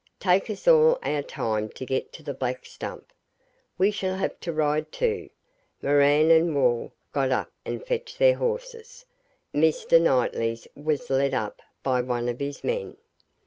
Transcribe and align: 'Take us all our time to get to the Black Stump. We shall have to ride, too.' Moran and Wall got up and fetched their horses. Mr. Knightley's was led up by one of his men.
'Take 0.19 0.49
us 0.49 0.67
all 0.67 0.97
our 1.03 1.21
time 1.21 1.69
to 1.69 1.85
get 1.85 2.11
to 2.11 2.23
the 2.23 2.33
Black 2.33 2.65
Stump. 2.65 3.13
We 3.77 3.91
shall 3.91 4.15
have 4.15 4.39
to 4.39 4.51
ride, 4.51 4.91
too.' 4.91 5.29
Moran 5.79 6.31
and 6.31 6.55
Wall 6.55 6.91
got 7.11 7.29
up 7.29 7.51
and 7.65 7.85
fetched 7.85 8.17
their 8.17 8.33
horses. 8.37 9.05
Mr. 9.53 10.01
Knightley's 10.01 10.67
was 10.75 11.11
led 11.11 11.35
up 11.35 11.61
by 11.83 12.01
one 12.01 12.27
of 12.29 12.39
his 12.39 12.63
men. 12.63 12.97